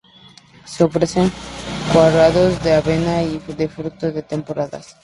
[0.65, 1.31] Se ofrecen
[1.93, 4.81] curados de avena y de frutas de temporada.